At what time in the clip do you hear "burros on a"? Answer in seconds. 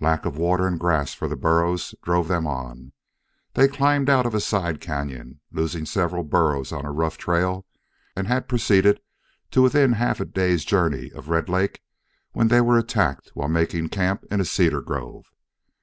6.24-6.90